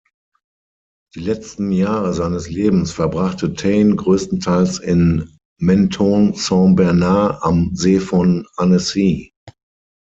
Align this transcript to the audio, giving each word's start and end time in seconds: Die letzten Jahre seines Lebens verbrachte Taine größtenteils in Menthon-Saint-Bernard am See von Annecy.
Die 1.13 1.19
letzten 1.19 1.71
Jahre 1.71 2.15
seines 2.15 2.49
Lebens 2.49 2.91
verbrachte 2.91 3.53
Taine 3.53 3.95
größtenteils 3.95 4.79
in 4.79 5.37
Menthon-Saint-Bernard 5.61 7.43
am 7.43 7.75
See 7.75 7.99
von 7.99 8.47
Annecy. 8.57 9.31